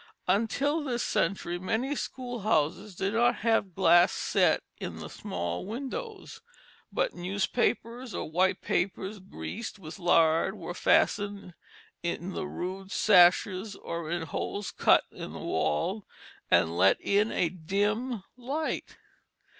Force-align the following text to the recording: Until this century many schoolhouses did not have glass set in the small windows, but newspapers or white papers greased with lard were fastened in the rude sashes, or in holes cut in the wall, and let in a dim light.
Until 0.27 0.83
this 0.83 1.03
century 1.03 1.59
many 1.59 1.95
schoolhouses 1.95 2.95
did 2.95 3.13
not 3.13 3.35
have 3.45 3.75
glass 3.75 4.11
set 4.11 4.63
in 4.79 4.95
the 4.95 5.11
small 5.11 5.63
windows, 5.63 6.41
but 6.91 7.13
newspapers 7.13 8.15
or 8.15 8.27
white 8.27 8.61
papers 8.61 9.19
greased 9.19 9.77
with 9.77 9.99
lard 9.99 10.57
were 10.57 10.73
fastened 10.73 11.53
in 12.01 12.31
the 12.31 12.47
rude 12.47 12.91
sashes, 12.91 13.75
or 13.75 14.09
in 14.09 14.23
holes 14.23 14.71
cut 14.71 15.03
in 15.11 15.33
the 15.33 15.37
wall, 15.39 16.07
and 16.49 16.75
let 16.75 16.99
in 16.99 17.31
a 17.31 17.49
dim 17.49 18.23
light. 18.35 18.97